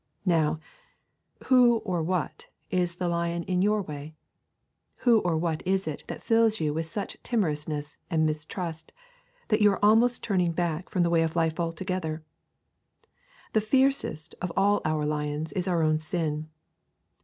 Now, 0.25 0.59
who 1.45 1.77
or 1.85 2.01
what 2.01 2.47
is 2.71 2.95
the 2.95 3.07
lion 3.07 3.43
in 3.43 3.61
your 3.61 3.83
way? 3.83 4.15
Who 5.05 5.19
or 5.19 5.37
what 5.37 5.61
is 5.63 5.87
it 5.87 6.05
that 6.07 6.23
fills 6.23 6.59
you 6.59 6.73
with 6.73 6.87
such 6.87 7.17
timorousness 7.21 7.97
and 8.09 8.25
mistrust, 8.25 8.93
that 9.49 9.61
you 9.61 9.69
are 9.71 9.85
almost 9.85 10.23
turning 10.23 10.53
back 10.53 10.89
from 10.89 11.03
the 11.03 11.11
way 11.11 11.21
to 11.23 11.31
life 11.37 11.59
altogether? 11.59 12.23
The 13.53 13.61
fiercest 13.61 14.33
of 14.41 14.51
all 14.57 14.81
our 14.85 15.05
lions 15.05 15.53
is 15.53 15.67
our 15.67 15.83
own 15.83 15.99
sin. 15.99 16.49